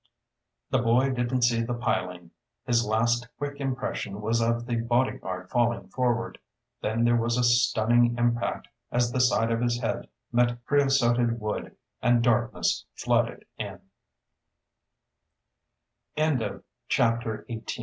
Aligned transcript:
The 0.71 0.79
boy 0.79 1.11
didn't 1.11 1.43
see 1.43 1.61
the 1.61 1.75
piling. 1.75 2.31
His 2.65 2.83
last 2.87 3.27
quick 3.37 3.59
impression 3.59 4.19
was 4.19 4.41
of 4.41 4.65
the 4.65 4.77
bodyguard 4.77 5.51
falling 5.51 5.89
forward, 5.89 6.39
then 6.81 7.03
there 7.03 7.15
was 7.15 7.37
a 7.37 7.43
stunning 7.43 8.17
impact 8.17 8.67
as 8.91 9.11
the 9.11 9.19
side 9.21 9.51
of 9.51 9.61
his 9.61 9.79
head 9.79 10.07
met 10.31 10.65
creosoted 10.65 11.37
wood 11.39 11.77
and 12.01 12.23
darkness 12.23 12.83
floode 12.95 13.45